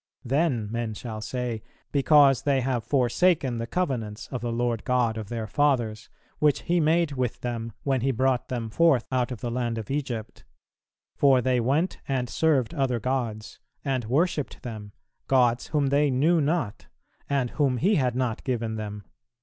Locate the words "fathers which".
5.45-6.61